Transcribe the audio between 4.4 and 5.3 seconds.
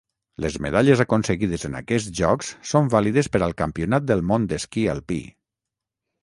d'esquí alpí.